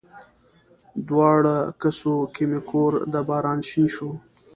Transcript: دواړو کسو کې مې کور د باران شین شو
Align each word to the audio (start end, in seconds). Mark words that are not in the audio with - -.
دواړو 1.07 1.57
کسو 1.81 2.15
کې 2.33 2.43
مې 2.49 2.59
کور 2.69 2.91
د 3.13 3.15
باران 3.29 3.59
شین 3.69 3.85
شو 3.95 4.09